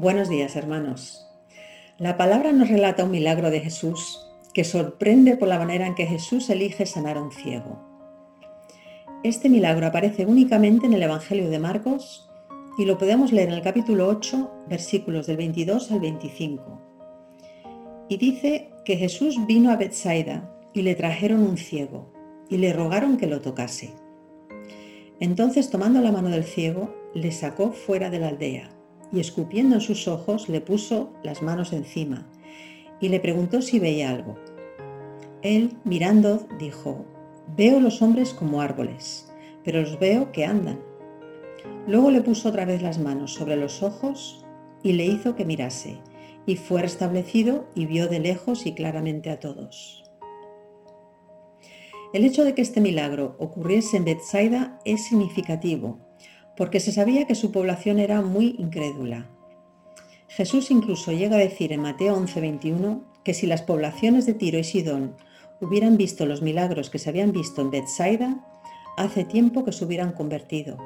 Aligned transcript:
Buenos 0.00 0.30
días, 0.30 0.56
hermanos. 0.56 1.28
La 1.98 2.16
palabra 2.16 2.52
nos 2.52 2.70
relata 2.70 3.04
un 3.04 3.10
milagro 3.10 3.50
de 3.50 3.60
Jesús 3.60 4.26
que 4.54 4.64
sorprende 4.64 5.36
por 5.36 5.46
la 5.46 5.58
manera 5.58 5.86
en 5.86 5.94
que 5.94 6.06
Jesús 6.06 6.48
elige 6.48 6.86
sanar 6.86 7.18
a 7.18 7.22
un 7.22 7.30
ciego. 7.30 7.78
Este 9.24 9.50
milagro 9.50 9.86
aparece 9.86 10.24
únicamente 10.24 10.86
en 10.86 10.94
el 10.94 11.02
Evangelio 11.02 11.50
de 11.50 11.58
Marcos 11.58 12.30
y 12.78 12.86
lo 12.86 12.96
podemos 12.96 13.30
leer 13.30 13.48
en 13.48 13.56
el 13.56 13.60
capítulo 13.60 14.08
8, 14.08 14.50
versículos 14.70 15.26
del 15.26 15.36
22 15.36 15.92
al 15.92 16.00
25. 16.00 16.80
Y 18.08 18.16
dice 18.16 18.70
que 18.86 18.96
Jesús 18.96 19.36
vino 19.46 19.70
a 19.70 19.76
Bethsaida 19.76 20.50
y 20.72 20.80
le 20.80 20.94
trajeron 20.94 21.42
un 21.42 21.58
ciego 21.58 22.10
y 22.48 22.56
le 22.56 22.72
rogaron 22.72 23.18
que 23.18 23.26
lo 23.26 23.42
tocase. 23.42 23.90
Entonces, 25.20 25.68
tomando 25.68 26.00
la 26.00 26.10
mano 26.10 26.30
del 26.30 26.44
ciego, 26.44 26.94
le 27.12 27.32
sacó 27.32 27.72
fuera 27.72 28.08
de 28.08 28.18
la 28.18 28.28
aldea 28.28 28.79
y 29.12 29.20
escupiendo 29.20 29.76
en 29.76 29.80
sus 29.80 30.08
ojos 30.08 30.48
le 30.48 30.60
puso 30.60 31.12
las 31.22 31.42
manos 31.42 31.72
encima 31.72 32.26
y 33.00 33.08
le 33.08 33.20
preguntó 33.20 33.62
si 33.62 33.78
veía 33.78 34.10
algo. 34.10 34.36
Él, 35.42 35.76
mirando, 35.84 36.46
dijo, 36.58 37.04
Veo 37.56 37.80
los 37.80 38.02
hombres 38.02 38.32
como 38.32 38.60
árboles, 38.60 39.32
pero 39.64 39.80
los 39.80 39.98
veo 39.98 40.30
que 40.32 40.44
andan. 40.44 40.80
Luego 41.86 42.10
le 42.10 42.20
puso 42.20 42.50
otra 42.50 42.64
vez 42.64 42.82
las 42.82 42.98
manos 42.98 43.34
sobre 43.34 43.56
los 43.56 43.82
ojos 43.82 44.44
y 44.82 44.92
le 44.92 45.06
hizo 45.06 45.34
que 45.34 45.44
mirase, 45.44 45.98
y 46.46 46.56
fue 46.56 46.82
restablecido 46.82 47.66
y 47.74 47.86
vio 47.86 48.08
de 48.08 48.20
lejos 48.20 48.66
y 48.66 48.74
claramente 48.74 49.30
a 49.30 49.40
todos. 49.40 50.04
El 52.12 52.24
hecho 52.24 52.44
de 52.44 52.54
que 52.54 52.62
este 52.62 52.80
milagro 52.80 53.36
ocurriese 53.38 53.96
en 53.96 54.04
Bethsaida 54.04 54.78
es 54.84 55.04
significativo, 55.06 55.98
porque 56.56 56.80
se 56.80 56.92
sabía 56.92 57.26
que 57.26 57.34
su 57.34 57.52
población 57.52 57.98
era 57.98 58.22
muy 58.22 58.56
incrédula. 58.58 59.26
Jesús 60.28 60.70
incluso 60.70 61.12
llega 61.12 61.36
a 61.36 61.40
decir 61.40 61.72
en 61.72 61.82
Mateo 61.82 62.16
11:21 62.16 63.02
que 63.24 63.34
si 63.34 63.46
las 63.46 63.62
poblaciones 63.62 64.26
de 64.26 64.34
Tiro 64.34 64.58
y 64.58 64.64
Sidón 64.64 65.16
hubieran 65.60 65.96
visto 65.96 66.26
los 66.26 66.42
milagros 66.42 66.88
que 66.88 66.98
se 66.98 67.10
habían 67.10 67.32
visto 67.32 67.60
en 67.60 67.70
Bethsaida, 67.70 68.46
hace 68.96 69.24
tiempo 69.24 69.64
que 69.64 69.72
se 69.72 69.84
hubieran 69.84 70.12
convertido. 70.12 70.78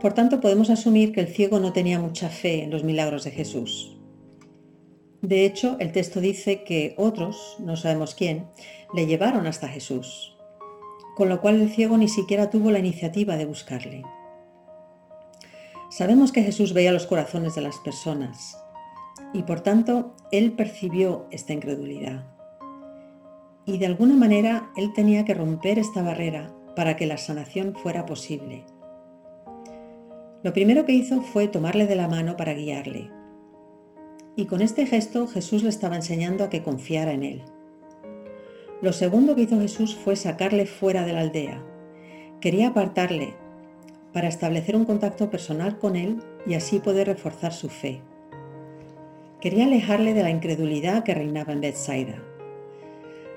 Por 0.00 0.14
tanto, 0.14 0.40
podemos 0.40 0.70
asumir 0.70 1.12
que 1.12 1.20
el 1.20 1.28
ciego 1.28 1.60
no 1.60 1.72
tenía 1.72 2.00
mucha 2.00 2.28
fe 2.28 2.64
en 2.64 2.70
los 2.70 2.82
milagros 2.82 3.24
de 3.24 3.30
Jesús. 3.30 3.96
De 5.20 5.46
hecho, 5.46 5.76
el 5.78 5.92
texto 5.92 6.20
dice 6.20 6.64
que 6.64 6.94
otros, 6.96 7.56
no 7.60 7.76
sabemos 7.76 8.16
quién, 8.16 8.46
le 8.92 9.06
llevaron 9.06 9.46
hasta 9.46 9.68
Jesús, 9.68 10.31
con 11.16 11.28
lo 11.28 11.40
cual 11.40 11.60
el 11.60 11.70
ciego 11.70 11.96
ni 11.98 12.08
siquiera 12.08 12.50
tuvo 12.50 12.70
la 12.70 12.78
iniciativa 12.78 13.36
de 13.36 13.46
buscarle. 13.46 14.02
Sabemos 15.90 16.32
que 16.32 16.42
Jesús 16.42 16.72
veía 16.72 16.92
los 16.92 17.06
corazones 17.06 17.54
de 17.54 17.60
las 17.60 17.78
personas 17.78 18.58
y 19.32 19.42
por 19.42 19.60
tanto 19.60 20.14
él 20.30 20.52
percibió 20.52 21.26
esta 21.30 21.52
incredulidad 21.52 22.32
y 23.64 23.78
de 23.78 23.86
alguna 23.86 24.14
manera 24.14 24.70
él 24.76 24.92
tenía 24.92 25.24
que 25.24 25.34
romper 25.34 25.78
esta 25.78 26.02
barrera 26.02 26.52
para 26.74 26.96
que 26.96 27.06
la 27.06 27.18
sanación 27.18 27.74
fuera 27.74 28.06
posible. 28.06 28.64
Lo 30.42 30.52
primero 30.52 30.84
que 30.84 30.92
hizo 30.92 31.22
fue 31.22 31.46
tomarle 31.48 31.86
de 31.86 31.94
la 31.94 32.08
mano 32.08 32.36
para 32.36 32.54
guiarle. 32.54 33.10
Y 34.34 34.46
con 34.46 34.62
este 34.62 34.86
gesto 34.86 35.26
Jesús 35.28 35.62
le 35.62 35.68
estaba 35.68 35.96
enseñando 35.96 36.42
a 36.42 36.50
que 36.50 36.62
confiara 36.62 37.12
en 37.12 37.22
él. 37.22 37.42
Lo 38.82 38.92
segundo 38.92 39.36
que 39.36 39.42
hizo 39.42 39.60
Jesús 39.60 39.94
fue 39.94 40.16
sacarle 40.16 40.66
fuera 40.66 41.04
de 41.04 41.12
la 41.12 41.20
aldea. 41.20 41.62
Quería 42.40 42.68
apartarle 42.68 43.34
para 44.12 44.26
establecer 44.26 44.74
un 44.74 44.84
contacto 44.84 45.30
personal 45.30 45.78
con 45.78 45.94
él 45.94 46.20
y 46.46 46.54
así 46.54 46.80
poder 46.80 47.06
reforzar 47.06 47.52
su 47.52 47.68
fe. 47.68 48.00
Quería 49.40 49.66
alejarle 49.66 50.14
de 50.14 50.24
la 50.24 50.30
incredulidad 50.30 51.04
que 51.04 51.14
reinaba 51.14 51.52
en 51.52 51.60
Bethsaida. 51.60 52.20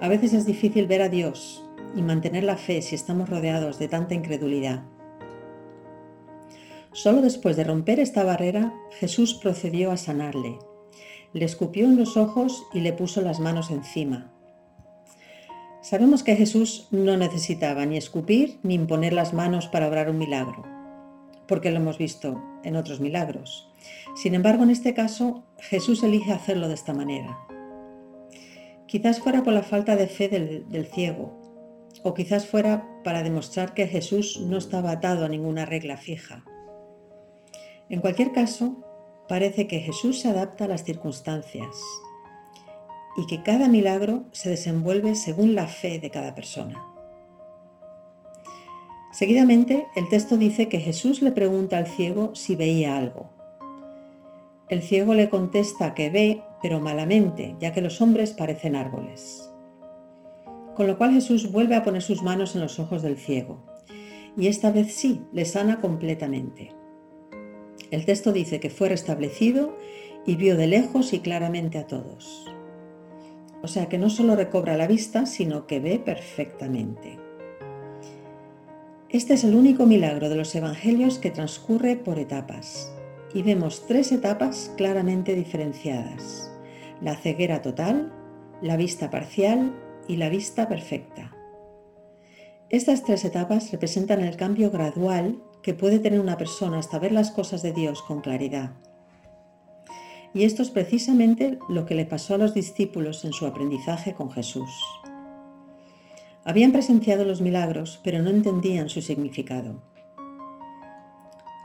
A 0.00 0.06
veces 0.06 0.32
es 0.32 0.46
difícil 0.46 0.86
ver 0.86 1.02
a 1.02 1.08
Dios 1.08 1.68
y 1.96 2.02
mantener 2.02 2.44
la 2.44 2.56
fe 2.56 2.80
si 2.80 2.94
estamos 2.94 3.28
rodeados 3.28 3.80
de 3.80 3.88
tanta 3.88 4.14
incredulidad. 4.14 4.84
Solo 6.92 7.20
después 7.20 7.56
de 7.56 7.64
romper 7.64 7.98
esta 7.98 8.22
barrera, 8.22 8.72
Jesús 8.92 9.34
procedió 9.34 9.90
a 9.90 9.96
sanarle. 9.96 10.60
Le 11.32 11.44
escupió 11.44 11.86
en 11.86 11.96
los 11.96 12.16
ojos 12.16 12.64
y 12.72 12.78
le 12.78 12.92
puso 12.92 13.22
las 13.22 13.40
manos 13.40 13.72
encima. 13.72 14.32
Sabemos 15.82 16.22
que 16.22 16.36
Jesús 16.36 16.86
no 16.92 17.16
necesitaba 17.16 17.84
ni 17.86 17.96
escupir 17.96 18.60
ni 18.62 18.74
imponer 18.74 19.12
las 19.12 19.34
manos 19.34 19.66
para 19.66 19.88
obrar 19.88 20.08
un 20.08 20.16
milagro, 20.16 20.64
porque 21.48 21.72
lo 21.72 21.78
hemos 21.78 21.98
visto 21.98 22.40
en 22.62 22.76
otros 22.76 23.00
milagros. 23.00 23.68
Sin 24.14 24.36
embargo, 24.36 24.62
en 24.62 24.70
este 24.70 24.94
caso, 24.94 25.42
Jesús 25.58 26.04
elige 26.04 26.32
hacerlo 26.32 26.68
de 26.68 26.74
esta 26.74 26.94
manera. 26.94 27.36
Quizás 28.86 29.18
fuera 29.18 29.42
por 29.42 29.54
la 29.54 29.64
falta 29.64 29.96
de 29.96 30.06
fe 30.06 30.28
del, 30.28 30.86
ciego, 30.86 31.36
o 32.04 32.14
quizás 32.14 32.46
fuera 32.46 32.86
para 33.02 33.24
demostrar 33.24 33.74
que 33.74 33.88
Jesús 33.88 34.40
no 34.40 34.58
estaba 34.58 34.92
atado 34.92 35.24
a 35.24 35.28
ninguna 35.28 35.66
regla 35.66 35.96
fija. 35.96 36.44
En 37.88 38.00
cualquier 38.00 38.30
caso, 38.30 38.76
parece 39.28 39.66
que 39.66 39.80
Jesús 39.80 40.20
se 40.20 40.28
adapta 40.28 40.66
a 40.66 40.68
las 40.68 40.84
circunstancias 40.84 41.76
y 43.16 43.26
que 43.26 43.42
cada 43.42 43.68
milagro 43.68 44.24
se 44.32 44.50
desenvuelve 44.50 45.14
según 45.14 45.54
la 45.54 45.66
fe 45.66 45.98
de 45.98 46.10
cada 46.10 46.34
persona. 46.34 46.82
Seguidamente, 49.12 49.86
el 49.94 50.08
texto 50.08 50.38
dice 50.38 50.68
que 50.68 50.80
Jesús 50.80 51.20
le 51.20 51.32
pregunta 51.32 51.76
al 51.76 51.86
ciego 51.86 52.34
si 52.34 52.56
veía 52.56 52.96
algo. 52.96 53.30
El 54.70 54.80
ciego 54.80 55.12
le 55.12 55.28
contesta 55.28 55.92
que 55.92 56.08
ve, 56.08 56.42
pero 56.62 56.80
malamente, 56.80 57.54
ya 57.60 57.72
que 57.74 57.82
los 57.82 58.00
hombres 58.00 58.30
parecen 58.30 58.74
árboles. 58.74 59.50
Con 60.74 60.86
lo 60.86 60.96
cual 60.96 61.12
Jesús 61.12 61.52
vuelve 61.52 61.74
a 61.74 61.82
poner 61.82 62.00
sus 62.00 62.22
manos 62.22 62.54
en 62.54 62.62
los 62.62 62.78
ojos 62.78 63.02
del 63.02 63.18
ciego, 63.18 63.62
y 64.34 64.46
esta 64.46 64.70
vez 64.70 64.94
sí, 64.94 65.20
le 65.32 65.44
sana 65.44 65.82
completamente. 65.82 66.72
El 67.90 68.06
texto 68.06 68.32
dice 68.32 68.60
que 68.60 68.70
fue 68.70 68.88
restablecido 68.88 69.76
y 70.24 70.36
vio 70.36 70.56
de 70.56 70.66
lejos 70.66 71.12
y 71.12 71.20
claramente 71.20 71.76
a 71.76 71.86
todos. 71.86 72.50
O 73.62 73.68
sea 73.68 73.88
que 73.88 73.98
no 73.98 74.10
solo 74.10 74.36
recobra 74.36 74.76
la 74.76 74.86
vista, 74.86 75.26
sino 75.26 75.66
que 75.66 75.80
ve 75.80 75.98
perfectamente. 75.98 77.18
Este 79.08 79.34
es 79.34 79.44
el 79.44 79.54
único 79.54 79.86
milagro 79.86 80.28
de 80.28 80.36
los 80.36 80.54
evangelios 80.54 81.18
que 81.18 81.30
transcurre 81.30 81.96
por 81.96 82.18
etapas, 82.18 82.92
y 83.34 83.42
vemos 83.42 83.86
tres 83.86 84.10
etapas 84.10 84.72
claramente 84.76 85.34
diferenciadas 85.34 86.52
la 87.02 87.16
ceguera 87.16 87.62
total, 87.62 88.12
la 88.62 88.76
vista 88.76 89.10
parcial 89.10 89.74
y 90.06 90.16
la 90.16 90.28
vista 90.28 90.68
perfecta. 90.68 91.36
Estas 92.70 93.02
tres 93.02 93.24
etapas 93.24 93.72
representan 93.72 94.20
el 94.20 94.36
cambio 94.36 94.70
gradual 94.70 95.42
que 95.62 95.74
puede 95.74 95.98
tener 95.98 96.20
una 96.20 96.38
persona 96.38 96.78
hasta 96.78 97.00
ver 97.00 97.12
las 97.12 97.32
cosas 97.32 97.62
de 97.62 97.72
Dios 97.72 98.02
con 98.02 98.20
claridad. 98.20 98.72
Y 100.34 100.44
esto 100.44 100.62
es 100.62 100.70
precisamente 100.70 101.58
lo 101.68 101.84
que 101.84 101.94
le 101.94 102.06
pasó 102.06 102.34
a 102.34 102.38
los 102.38 102.54
discípulos 102.54 103.24
en 103.24 103.32
su 103.32 103.46
aprendizaje 103.46 104.14
con 104.14 104.30
Jesús. 104.30 104.70
Habían 106.44 106.72
presenciado 106.72 107.24
los 107.24 107.40
milagros, 107.40 108.00
pero 108.02 108.22
no 108.22 108.30
entendían 108.30 108.88
su 108.88 109.02
significado. 109.02 109.82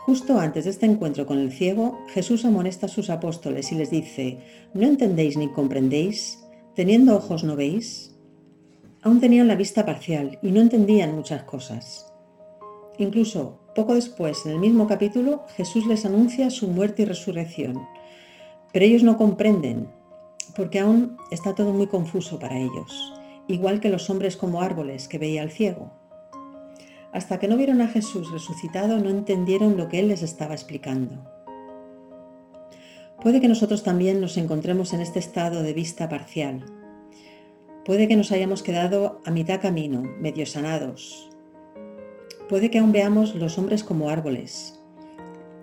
Justo 0.00 0.38
antes 0.38 0.64
de 0.64 0.70
este 0.70 0.84
encuentro 0.84 1.24
con 1.24 1.38
el 1.38 1.50
ciego, 1.52 1.98
Jesús 2.08 2.44
amonesta 2.44 2.86
a 2.86 2.90
sus 2.90 3.08
apóstoles 3.08 3.72
y 3.72 3.76
les 3.76 3.90
dice, 3.90 4.38
¿no 4.74 4.86
entendéis 4.86 5.36
ni 5.36 5.48
comprendéis? 5.48 6.44
¿Teniendo 6.74 7.16
ojos 7.16 7.44
no 7.44 7.56
veis? 7.56 8.14
Aún 9.02 9.20
tenían 9.20 9.48
la 9.48 9.54
vista 9.54 9.86
parcial 9.86 10.38
y 10.42 10.50
no 10.50 10.60
entendían 10.60 11.14
muchas 11.14 11.44
cosas. 11.44 12.12
Incluso, 12.98 13.60
poco 13.74 13.94
después, 13.94 14.44
en 14.44 14.52
el 14.52 14.58
mismo 14.58 14.86
capítulo, 14.86 15.44
Jesús 15.56 15.86
les 15.86 16.04
anuncia 16.04 16.50
su 16.50 16.68
muerte 16.68 17.02
y 17.02 17.04
resurrección. 17.06 17.86
Pero 18.74 18.86
ellos 18.86 19.04
no 19.04 19.16
comprenden, 19.16 19.86
porque 20.56 20.80
aún 20.80 21.16
está 21.30 21.54
todo 21.54 21.72
muy 21.72 21.86
confuso 21.86 22.40
para 22.40 22.58
ellos, 22.58 23.14
igual 23.46 23.78
que 23.78 23.88
los 23.88 24.10
hombres 24.10 24.36
como 24.36 24.62
árboles 24.62 25.06
que 25.06 25.16
veía 25.16 25.44
el 25.44 25.52
ciego. 25.52 25.92
Hasta 27.12 27.38
que 27.38 27.46
no 27.46 27.56
vieron 27.56 27.80
a 27.82 27.86
Jesús 27.86 28.32
resucitado 28.32 28.98
no 28.98 29.10
entendieron 29.10 29.76
lo 29.76 29.88
que 29.88 30.00
Él 30.00 30.08
les 30.08 30.24
estaba 30.24 30.54
explicando. 30.54 31.22
Puede 33.22 33.40
que 33.40 33.46
nosotros 33.46 33.84
también 33.84 34.20
nos 34.20 34.36
encontremos 34.38 34.92
en 34.92 35.02
este 35.02 35.20
estado 35.20 35.62
de 35.62 35.72
vista 35.72 36.08
parcial. 36.08 36.64
Puede 37.84 38.08
que 38.08 38.16
nos 38.16 38.32
hayamos 38.32 38.64
quedado 38.64 39.20
a 39.24 39.30
mitad 39.30 39.60
camino, 39.60 40.02
medio 40.02 40.46
sanados. 40.46 41.30
Puede 42.48 42.72
que 42.72 42.80
aún 42.80 42.90
veamos 42.90 43.36
los 43.36 43.56
hombres 43.56 43.84
como 43.84 44.10
árboles 44.10 44.83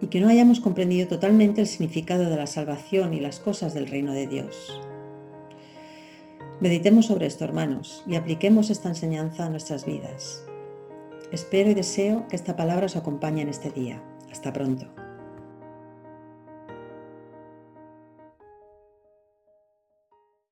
y 0.00 0.06
que 0.08 0.20
no 0.20 0.28
hayamos 0.28 0.60
comprendido 0.60 1.08
totalmente 1.08 1.60
el 1.60 1.66
significado 1.66 2.28
de 2.28 2.36
la 2.36 2.46
salvación 2.46 3.14
y 3.14 3.20
las 3.20 3.40
cosas 3.40 3.74
del 3.74 3.86
reino 3.86 4.12
de 4.12 4.26
Dios. 4.26 4.80
Meditemos 6.60 7.06
sobre 7.06 7.26
esto, 7.26 7.44
hermanos, 7.44 8.04
y 8.06 8.16
apliquemos 8.16 8.70
esta 8.70 8.88
enseñanza 8.88 9.46
a 9.46 9.50
nuestras 9.50 9.86
vidas. 9.86 10.44
Espero 11.32 11.70
y 11.70 11.74
deseo 11.74 12.26
que 12.28 12.36
esta 12.36 12.56
palabra 12.56 12.86
os 12.86 12.96
acompañe 12.96 13.42
en 13.42 13.48
este 13.48 13.70
día. 13.70 14.02
Hasta 14.30 14.52
pronto. 14.52 14.99